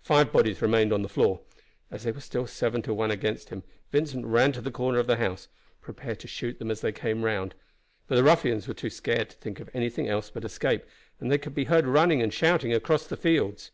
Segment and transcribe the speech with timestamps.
[0.00, 1.42] Five bodies remained on the floor.
[1.90, 5.06] As they were still seven to one against him, Vincent ran to the corner of
[5.06, 5.48] the house,
[5.82, 7.54] prepared to shoot them as they came round;
[8.08, 10.82] but the ruffians were too scared to think of anything but escape,
[11.20, 13.70] and they could be heard running and shouting across the fields.